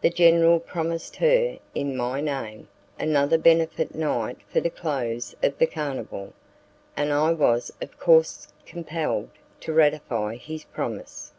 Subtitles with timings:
[0.00, 2.68] The general promised her, in my name,
[3.00, 6.32] another benefit night for the close of the carnival,
[6.96, 9.30] and I was of course compelled
[9.62, 11.32] to ratify his promise.